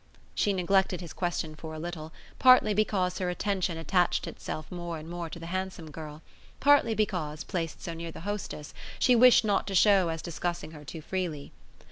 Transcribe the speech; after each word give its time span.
She 0.33 0.51
neglected 0.51 0.99
his 0.99 1.13
question 1.13 1.53
for 1.53 1.75
a 1.75 1.79
little, 1.79 2.11
partly 2.39 2.73
because 2.73 3.19
her 3.19 3.29
attention 3.29 3.77
attached 3.77 4.25
itself 4.25 4.71
more 4.71 4.97
and 4.97 5.07
more 5.07 5.29
to 5.29 5.37
the 5.37 5.45
handsome 5.45 5.91
girl, 5.91 6.23
partly 6.59 6.95
because, 6.95 7.43
placed 7.43 7.83
so 7.83 7.93
near 7.93 8.11
their 8.11 8.23
hostess, 8.23 8.73
she 8.97 9.15
wished 9.15 9.45
not 9.45 9.67
to 9.67 9.75
show 9.75 10.09
as 10.09 10.23
discussing 10.23 10.71
her 10.71 10.83
too 10.83 11.01
freely. 11.03 11.51